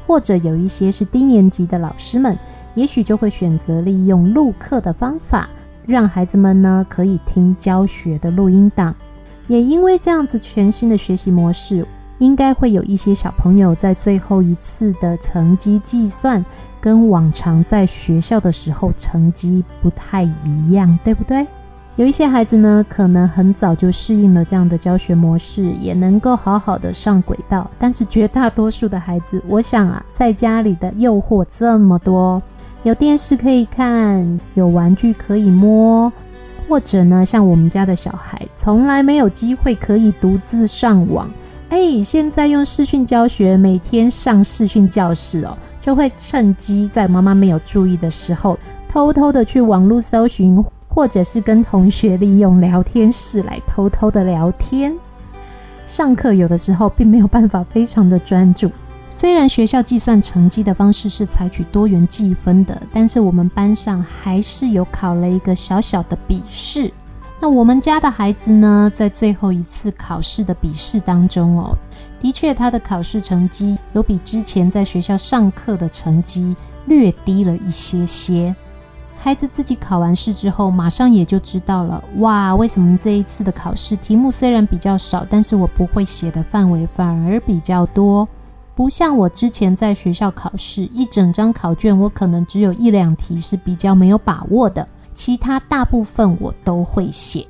[0.07, 2.37] 或者有一些是低年级的老师们，
[2.75, 5.49] 也许就会选择利用录课的方法，
[5.87, 8.93] 让孩子们呢可以听教学的录音档。
[9.51, 11.85] 也因为这样子全新的学习模式，
[12.19, 16.45] 应该会有一些小朋友在最后一次的成绩计算，
[16.81, 21.45] 跟往常在学校的时候成绩不太一样，对不对？
[21.97, 27.69] 有一些孩子呢，可能很早就适应了这样的教学模式，也能够好好的上轨道。
[27.77, 32.41] 但是绝大多数的孩子，我想啊，在家里的诱惑这么多，
[32.85, 36.11] 有电视可以看，有玩具可以摸，
[36.71, 41.29] 或者呢，像我们家的小孩，从来没有机会可以独自上网。
[41.69, 48.57] 哎，现在用视讯教学，每天上视讯教室哦，就会趁机在妈妈没有注意的时候，
[48.89, 50.65] 偷偷的去网络搜寻。
[50.93, 54.93] 或者是跟同学利用聊天室来偷偷的聊天。
[55.87, 58.69] 上课有的时候并没有办法非常的专注。
[59.21, 66.91] 虽然学校计算成绩的方式是采取多元计分的，但是我们班上还是有考了一个小小的笔试。
[67.39, 71.77] 那我们家的孩子呢，在最后一次考试的笔试当中哦，
[72.19, 76.57] 的确他的考试成绩有比之前在学校上课的成绩
[76.87, 78.57] 略低了一些些。
[79.19, 82.03] 孩子自己考完试之后，马上也就知道了。
[82.21, 88.27] 哇，为什么这一次的考试题目虽然比较少，但是我不会写的范围反而比较多？
[88.75, 97.47] 不像我之前在学校考试，一整张考卷我可能只有一两题是比较没有把握的，其他大部分我都会写。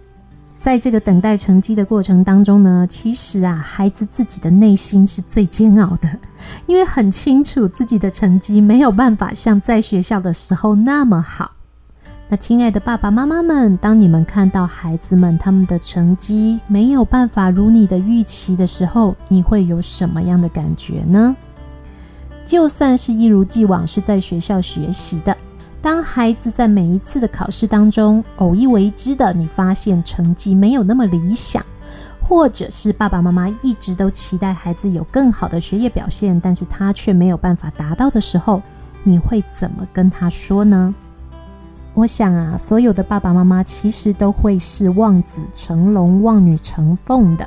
[0.59, 6.09] 在这个等待成绩的过程当中呢，其实啊，孩子自己的内心是最煎熬的。
[6.67, 11.51] 因为很清楚自己的成绩没有办法像在学校的时候那么好。
[12.33, 21.35] 那亲爱的爸爸妈妈们，当你们看到孩子们他们的成绩没有办法如你的预期的时候，你会有什么样的感觉呢？
[22.47, 25.37] 就算是一如既往是在学校学习的，
[25.83, 31.61] 当孩子在每一次的考试当中偶一为之的，你发现成绩没有那么理想，
[32.23, 38.63] 或者是爸爸妈妈一直都期待孩子有更好的学业表现，但是他却没有办法达到的时候，
[39.03, 40.95] 你会怎么跟他说呢？
[42.01, 47.47] 我想啊，所有的爸爸妈妈其实都会是望子成龙、望女成凤的。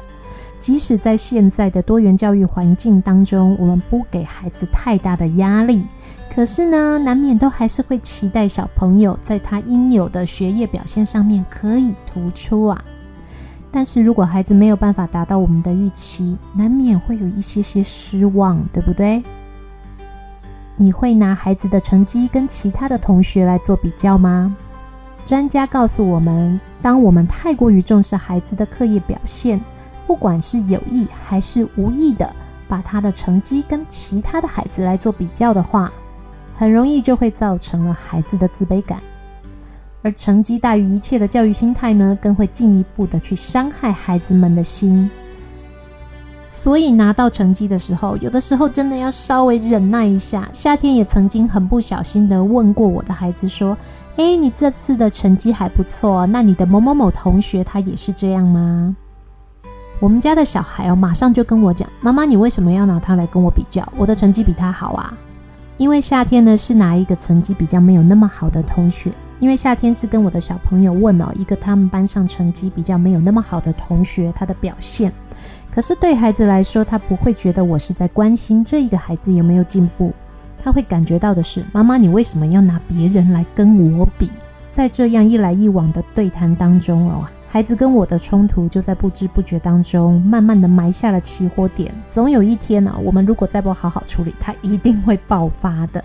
[0.60, 5.84] 即使在现在的多元教育环境当中，我们不给孩子太大的压力，
[6.32, 12.80] 可是呢，难免都还是会期待小朋友在他应有的学业表现上面可以突出啊。
[13.72, 19.24] 但是如果孩子没有办法达到我们的预期，难免会有一些些失望，对不对？
[20.76, 24.56] 你会拿孩子的成绩跟其他的同学来做比较吗？
[25.26, 29.60] 专家告诉我们，当我们太过于重视孩子的课业表现，
[30.06, 32.30] 不管是有意还是无意的，
[32.68, 35.92] 把他的成绩跟其他的孩子来做比较的话，
[36.56, 39.00] 很容易就会造成了孩子的自卑感。
[40.02, 45.10] 而成绩大于一切的教育心态呢，更会进一步的去伤害孩子们的心。
[46.64, 50.48] 所以拿到成绩的时候，有的时候真的要稍微忍耐一下。
[50.54, 53.78] 夏天也曾经很不小心的问过我的孩子说
[54.16, 58.96] ：“诶，你这次的成绩还不错，那你的某某某同学他也是这样吗？”
[60.00, 63.86] 我们家的小孩哦，马上就跟我讲：“妈妈，你为什么要拿他来跟我比较？
[63.98, 65.14] 我的成绩比他好啊！”
[65.76, 69.12] 因为夏天呢是拿一个成绩比较没有那么好的同学，
[69.42, 75.12] 因为夏天是跟我的小朋友问哦，一个他们班上成绩比较没有那么好的同学他的表现。
[75.74, 80.14] 可是对孩子来说，他不会觉得我是在关心这一个孩子有没有进步，
[80.64, 84.30] 他会感觉到的是，妈妈，你为什么要拿别人来跟我比？
[84.72, 91.92] 在这样一来一往的对谈当中哦，孩子跟我的冲突就在不知不觉当中，慢慢的埋下了起火点。
[92.12, 96.04] 总有一天呢，我们如果再不好好处理，他一定会爆发的。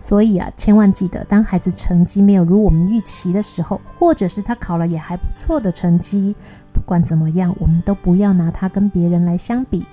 [0.00, 6.34] 所以啊，千万记得，当孩子成绩没有如我们预期的时候，或者是他考了也还不错的成绩，
[6.72, 9.84] 不管怎么样，我们都不要拿他跟别人来相比。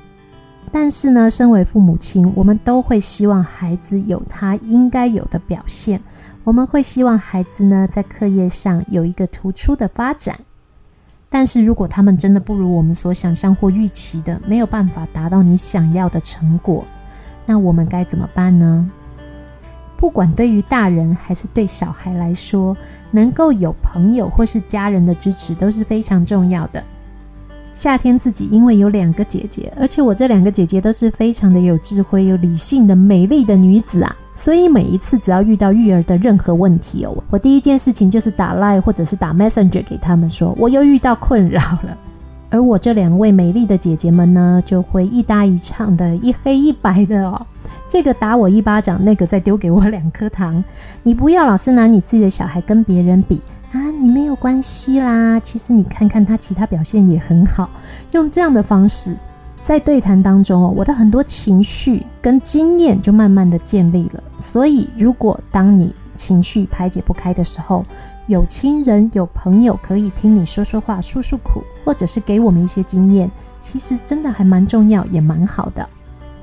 [0.71, 5.99] 但是呢，身为父母亲，我们都会希望孩子有他应该有的表现。
[6.43, 10.39] 我们会希望孩子呢，在课业上有一个突出的发展。
[11.30, 16.84] 但是如果他们真的不如我们所想象或预期的，没有办法达到你想要的成果，
[17.45, 18.89] 那我们该怎么办呢？
[20.00, 22.76] 不管对于大人还是对小孩来说，
[23.12, 26.82] 能够有朋友或是家人的支持都是非常重要的。
[27.74, 41.97] 夏天自己因为有两个姐姐，而且我这两个姐姐都是非常的有智慧、有理性的美丽的女子啊，所以每一次只要遇到育儿的任何问题哦，我第一件事情就是打赖或者是打 Messenger 给他们说，我又遇到困扰了。
[42.50, 47.45] 而我这两位美丽的姐姐们呢，就会一搭一唱的，一黑一白的哦。
[47.89, 50.63] 这个打我一巴掌，那个再丢给我两颗糖。
[51.01, 53.81] 你不要老是拿你自己的小孩跟别人比啊！
[53.99, 57.67] 你没有关系啦，其实你看看他其他表现也很好。
[58.11, 59.15] 用这样的方式
[59.65, 64.23] 在对谈当中哦，我的很多情绪跟经验就慢慢的建立了。
[64.39, 67.83] 所以，如果当你情绪排解不开的时候，
[68.27, 73.29] 有亲人、有朋友可以听你说说话、诉诉苦，或者是给我们一些经验，
[73.63, 75.87] 其实真的还蛮重要，也蛮好的。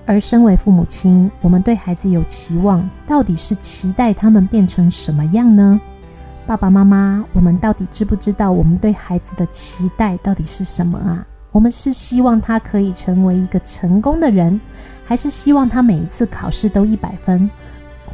[0.07, 5.81] 而身为父母亲，我们对孩子有期望，到底是期待他们变成什么样呢？
[6.47, 11.27] 爸爸妈妈，我们到底知不知道我们对孩子的期待到底是什么啊？
[11.51, 14.61] 我们是希望他可以成为一个成功的人，
[15.05, 17.51] 还是希望他每一次考试都一百分？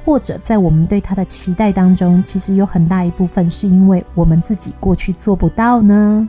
[0.05, 6.26] 或者在我们对他的期待当中，其实有很大一部分是因为我们自己过去做不到呢？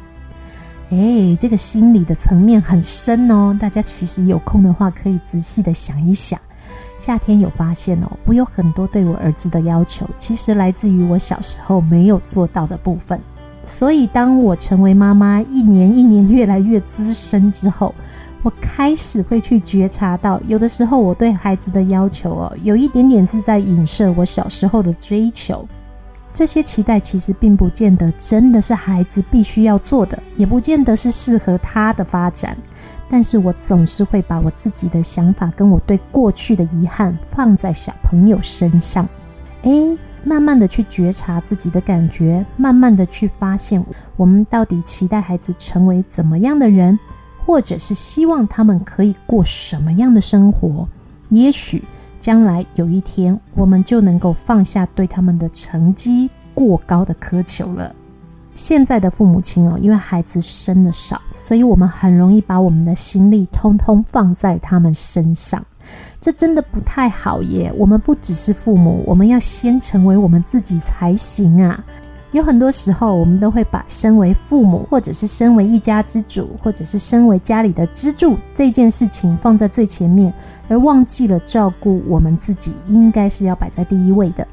[0.93, 3.57] 诶，这个心理的层面很深哦。
[3.59, 6.39] 大家其实有空的话，可以仔细的想一想。
[6.99, 13.19] 夏天有发现哦，我有很多对我儿子的要求，其实来自于我小时候没有做到的部分。
[13.65, 17.93] 所以当我成为妈妈，一年一年越来越资深之后，
[18.43, 25.67] 我开始会去觉察到，有的时候我对孩子的要求哦，有一点点是在影射我小时候的追求。
[26.33, 32.57] 这些期待其实并不见得真的是孩子必须要做的，也不见得是适合他的发展。
[33.09, 39.07] 但是我总是会把我自己的想法跟我对过去的遗憾放在小朋友身上，
[39.61, 43.85] 诶，慢慢的去觉察自己的感觉，慢慢的去发现
[44.17, 46.97] 我们到底期待孩子成为怎么样的人。
[47.45, 50.87] 或者是希望他们可以过什么样的生活？
[51.27, 51.83] 也许
[52.23, 57.93] 将来有一天，我们就能够放下对他们的成绩过高的苛求了。
[58.55, 65.61] 现在的父母亲哦，因为孩子生的少，所以我们很容易把我们的心力通通放在他们身上，
[66.21, 67.69] 这真的不太好耶。
[67.77, 71.83] 我们不只是父母，我们要先成为我们自己才行啊。
[72.31, 80.33] 有很多时候，我们都会把身为父母，或者是身为一家之主，或者是身为家里的支柱这件事情放在最前面，
[80.67, 84.47] 而忘记了照顾我们自己，应该是要摆在第一位的。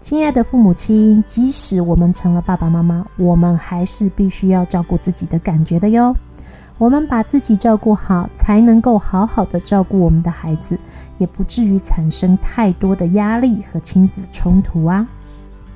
[0.00, 6.14] 亲爱的父母亲，即使我们成了爸爸妈妈，我们还是必须要照顾自己的感觉的哟。
[6.78, 10.78] 我们把自己照顾好，才能够好好的照顾我们的孩子，
[11.16, 15.06] 也不至于产生太多的压力和亲子冲突啊。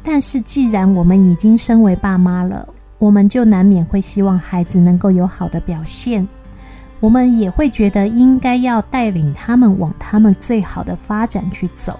[0.03, 2.69] 但是，既然我们已经身为爸妈了，
[2.99, 6.29] 我们就难免会希望孩子能够有好的表现。
[7.01, 11.99] 我们也会觉得应该要带领他们往他们最好的发展去走。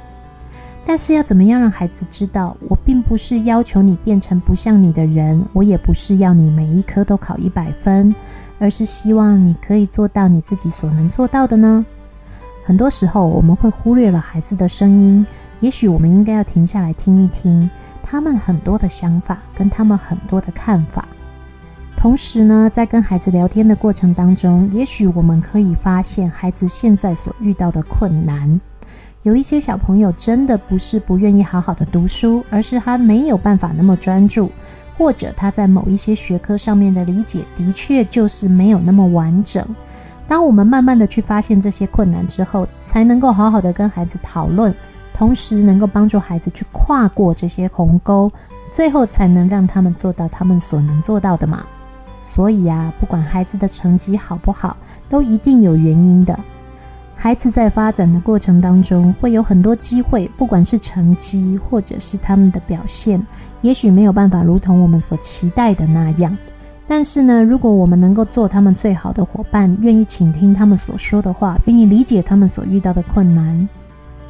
[0.87, 8.15] 但是，要怎么样让孩子知道，我并不是要求你变成不像你的人，我也不是要你每一科都考一百分，
[8.59, 11.85] 而是希望你可以做到你自己所能做到的呢？
[12.65, 15.25] 很多时候，我们会忽略了孩子的声音，
[15.61, 17.71] 也许我们应该要停下来听一听。
[18.03, 21.07] 他们很多的想法跟他们很多的看法，
[22.01, 28.59] 同时呢，在跟孩子聊天的过程当中，也许我们可以发现孩子现在所遇到的困难。
[29.23, 34.51] 有一些小朋友真的不是不愿意好好的读书，而是他没有办法那么专注，
[34.97, 39.63] 或者他在某一些学科上面的理解的确就是没有那么完整。
[40.27, 44.75] 当我们慢慢的去发现这些困难之后，才能够好好的跟孩子讨论。
[45.13, 48.33] 同时能够帮助孩子去跨过这些鸿沟，
[48.73, 51.63] 最后才能让他们做到他们所能做到的嘛。
[52.41, 54.75] 所以啊，不管孩子的成绩好不好，
[55.11, 56.41] 都一定有原因的。
[57.15, 63.23] 孩子在发展的过程当中，会有很多机会，不管是成绩或者是他们的表现，
[63.61, 66.35] 也许没有办法如同我们所期待的那样。
[66.87, 73.69] 但是呢，如果我们能够做他们最好的伙伴，愿意倾听他们所说的话，愿意理解他们所遇到的困难。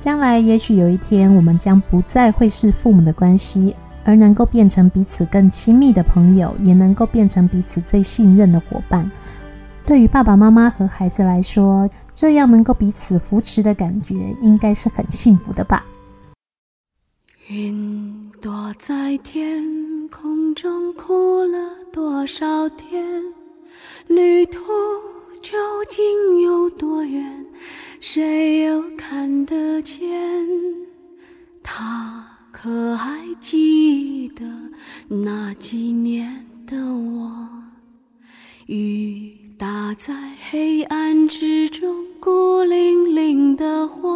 [0.00, 9.10] 将来也许有一天，我们将不再会是父母的关系，而能够变成彼此更亲密的朋友，也能够变成彼此最信任的伙伴。
[9.84, 15.84] 对于爸爸妈妈和孩子来说，这样能够彼此扶持的感觉，应该是很幸福的吧。
[17.48, 21.58] 云朵在天空中哭了
[21.92, 23.22] 多少天？
[24.06, 24.60] 旅途
[25.42, 27.44] 究竟有多远？
[28.00, 30.08] 谁又看得见？
[31.62, 32.29] 他
[32.62, 34.44] 可还记得
[35.08, 37.48] 那几年的我？
[38.66, 40.12] 雨打在
[40.50, 44.10] 黑暗之中，孤零零的花，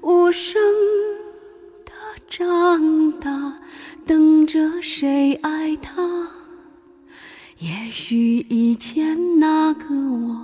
[0.00, 0.62] 无声
[1.84, 1.92] 的
[2.26, 3.58] 长大，
[4.06, 6.30] 等着谁爱他？
[7.58, 10.42] 也许以前那个我，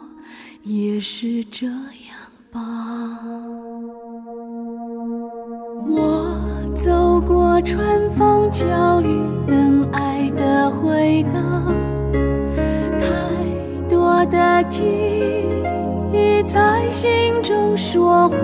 [0.63, 1.81] 也是这样。
[2.51, 2.61] 吧，
[5.89, 6.32] 我
[6.83, 8.67] 走过春风秋
[9.03, 10.11] 雨，等爱。
[10.35, 11.39] 的回答，
[12.99, 13.07] 太
[13.87, 14.87] 多的记
[16.13, 17.11] 忆在心
[17.43, 18.37] 中说话，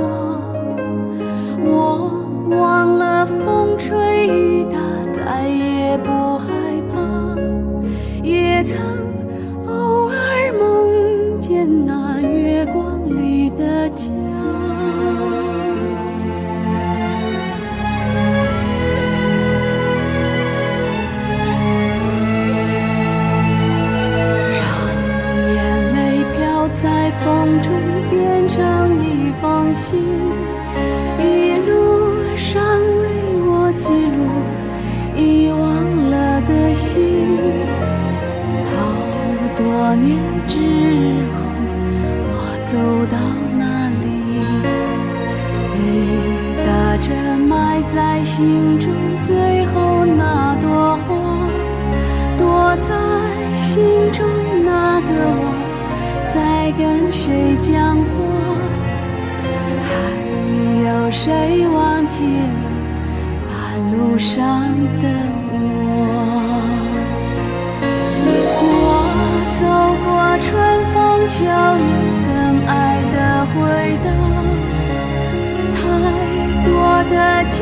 [1.64, 2.10] 我
[2.50, 4.76] 忘了风吹雨打，
[5.12, 6.46] 再也不害
[6.92, 7.36] 怕，
[8.22, 8.80] 也曾
[27.62, 27.72] 中
[28.10, 28.58] 变成
[29.02, 30.00] 一封信，
[31.18, 32.62] 一路上
[33.02, 33.04] 为
[33.44, 34.18] 我记录
[35.16, 35.60] 遗忘
[36.10, 37.38] 了的心。
[38.64, 38.76] 好
[39.56, 40.58] 多年之
[41.34, 41.38] 后，
[42.30, 42.34] 我
[42.64, 42.76] 走
[43.10, 43.18] 到
[43.56, 44.06] 那里，
[45.76, 45.82] 雨
[46.64, 46.68] 打
[46.98, 51.48] 着埋在心中最后那朵花，
[52.36, 52.94] 躲在
[53.56, 53.82] 心
[54.12, 54.24] 中
[54.64, 55.54] 那个我。
[56.34, 58.08] 在跟谁讲话？
[59.84, 59.90] 还
[60.82, 62.32] 有谁忘记了
[63.46, 63.52] 半
[63.92, 64.64] 路上
[64.98, 65.04] 的
[65.52, 65.54] 我？
[68.24, 68.64] 我
[69.60, 69.62] 走
[70.06, 70.08] 过
[70.40, 70.48] 春
[70.86, 70.96] 风
[71.28, 71.84] 秋雨，
[72.24, 72.28] 等
[72.66, 73.14] 爱的
[73.52, 73.52] 回
[74.02, 74.08] 答。
[75.74, 75.76] 太
[76.64, 76.72] 多
[77.10, 77.14] 的
[77.50, 77.56] 记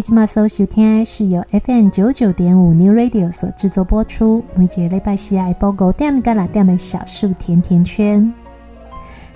[0.00, 8.32] 你今麦搜收听是由 FM 九九点五 New Radio 所制作播出，每节礼拜四爱播五点到六点的小树甜甜圈。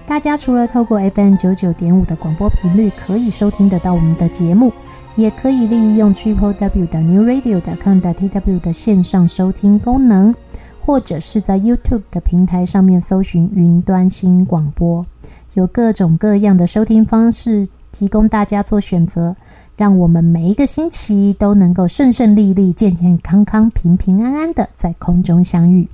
[0.06, 4.72] 大家除了透过 FM 九九点五的广播频率可以收听得到我们的节目。
[5.16, 10.34] 也可以利用 triple w 的 new radio 的 com 的 tw 的线上收听功能，
[10.80, 15.04] 或者是在 YouTube 的平台上面搜寻云端新广播，
[15.52, 19.36] 有各种各样的收听方式提供大家做选择，
[19.76, 25.88] 让我们每一个星期都能够顺顺利利、健健康康、平平安安的在空中相遇。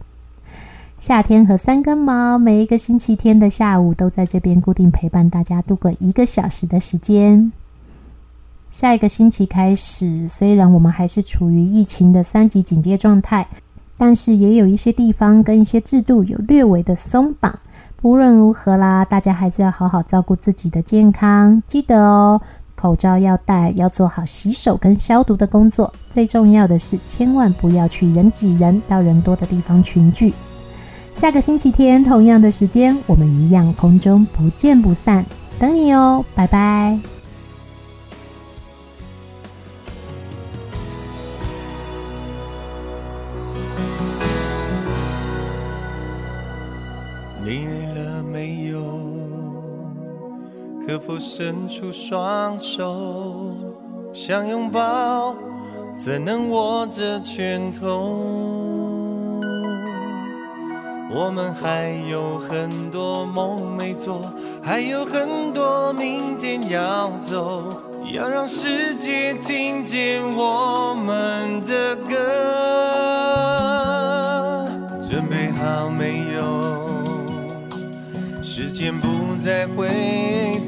[0.99, 7.51] 夏天和三根毛，每一个星期天的下午都在这边固定陪伴大家度过一个小时的时间。
[8.71, 13.49] 下一个星期开始，虽然我们还是处于疫情的三级警戒状态，
[13.97, 17.59] 但是也有一些地方跟一些制度有略微的松绑。
[17.97, 22.41] 不论如何啦，大家还是要好好照顾自己的健康，记得哦，
[22.81, 25.93] 口罩要戴，要做好洗手跟消毒的工作。
[26.09, 30.33] 最重要的是，千万不要去人挤人、到人多的地方群聚。
[31.15, 35.23] 下个星期天同样的时间，我们一样空中不见不散，
[35.59, 36.99] 等你哦，拜拜。
[47.45, 49.00] 你累了没有？
[50.91, 53.55] 可否伸出双手，
[54.13, 55.37] 想拥抱，
[55.95, 58.19] 怎能握着拳头？
[61.15, 67.73] 我们还有很多梦没做，还有很多明天要走，
[68.13, 72.17] 要让世界听见我们的歌。
[75.09, 76.70] 准备好没有？
[78.53, 79.87] 时间不再回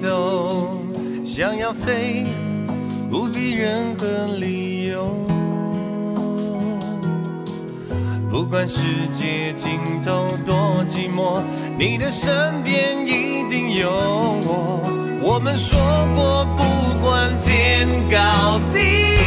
[0.00, 0.78] 头，
[1.26, 2.24] 想要飞，
[3.10, 4.06] 不必任何
[4.38, 5.12] 理由。
[8.30, 8.78] 不管世
[9.12, 11.42] 界尽头多寂寞，
[11.76, 15.18] 你的身边一定有我。
[15.20, 15.80] 我们说
[16.14, 16.62] 过，不
[17.04, 19.21] 管天高地。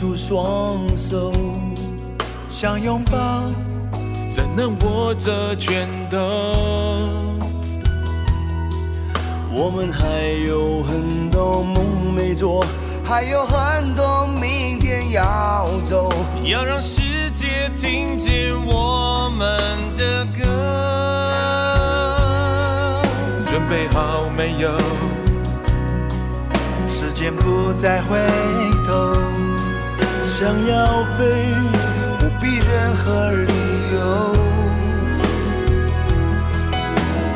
[0.00, 1.30] 出双手，
[2.48, 3.18] 想拥抱，
[4.30, 6.16] 怎能握着拳头？
[9.52, 12.64] 我们还有很多梦没做，
[13.04, 16.08] 还有很多明天要走，
[16.44, 19.60] 要让世界听见我们
[19.98, 20.42] 的歌。
[23.44, 24.70] 准备好没有？
[26.88, 28.18] 时间不再回
[28.86, 29.14] 头，
[30.40, 31.52] 想要飞，
[32.18, 33.52] 不必任何理
[33.92, 34.32] 由。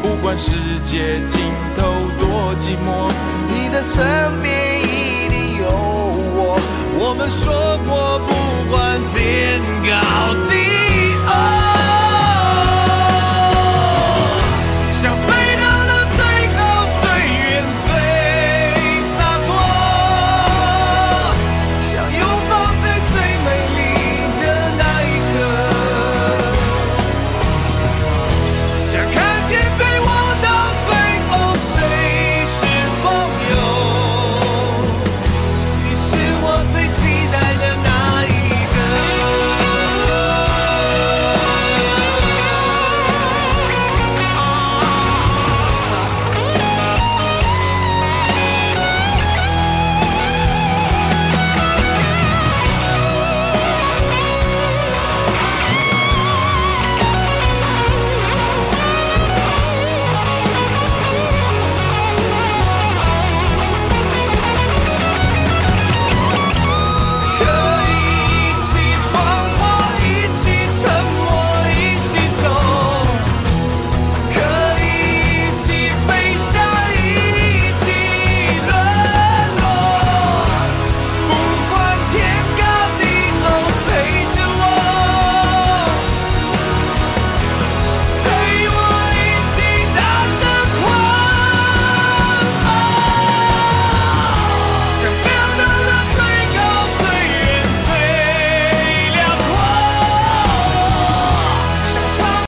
[0.01, 1.43] 不管世界尽
[1.77, 1.83] 头
[2.19, 3.13] 多寂寞，
[3.51, 4.03] 你的身
[4.43, 6.59] 边一定有我。
[6.99, 8.33] 我们说过，不
[8.71, 9.93] 管天高
[10.49, 10.53] 地
[11.27, 11.74] 厚。